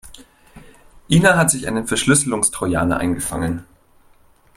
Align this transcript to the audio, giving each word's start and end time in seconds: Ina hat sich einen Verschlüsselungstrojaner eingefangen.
Ina 1.09 1.37
hat 1.37 1.51
sich 1.51 1.67
einen 1.67 1.85
Verschlüsselungstrojaner 1.85 2.97
eingefangen. 2.97 3.67